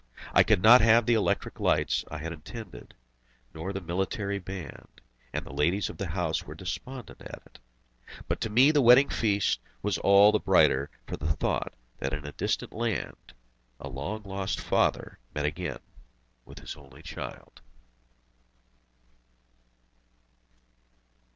I 0.33 0.41
could 0.41 0.63
not 0.63 0.81
have 0.81 1.05
the 1.05 1.13
electric 1.13 1.59
lights 1.59 2.03
I 2.09 2.17
had 2.17 2.33
intended, 2.33 2.95
nor 3.53 3.71
the 3.71 3.79
military 3.81 4.39
band, 4.39 4.99
and 5.31 5.45
the 5.45 5.53
ladies 5.53 5.91
of 5.91 5.97
the 5.99 6.07
house 6.07 6.41
were 6.43 6.55
despondent 6.55 7.21
at 7.21 7.43
it. 7.45 7.59
But 8.27 8.41
to 8.41 8.49
me 8.49 8.71
the 8.71 8.81
wedding 8.81 9.09
feast 9.09 9.59
was 9.83 9.99
all 9.99 10.31
the 10.31 10.39
brighter 10.39 10.89
for 11.05 11.17
the 11.17 11.31
thought 11.31 11.75
that 11.99 12.13
in 12.13 12.25
a 12.25 12.31
distant 12.31 12.73
land 12.73 13.35
a 13.79 13.89
long 13.89 14.23
lost 14.23 14.59
father 14.59 15.19
met 15.35 15.45
again 15.45 15.77
with 16.45 16.57
his 16.57 16.75
only 16.75 17.03
child. 17.03 17.61